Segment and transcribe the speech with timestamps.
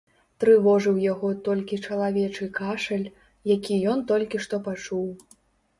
[0.43, 3.07] Трывожыў яго толькі чалавечы кашаль,
[3.55, 5.07] які ён толькі што пачуў.